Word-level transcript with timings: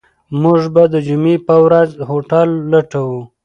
موږ 0.41 0.61
به 0.73 0.83
د 0.93 0.95
جمعې 1.07 1.35
په 1.47 1.55
ورځ 1.65 1.89
هوټل 2.09 2.49
لټوو. 2.71 3.21